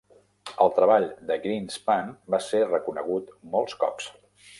El 0.63 0.71
treball 0.77 1.03
de 1.31 1.37
Greenspan 1.43 2.09
va 2.35 2.39
ser 2.47 2.63
reconegut 2.65 3.29
molts 3.57 3.77
cops. 3.85 4.09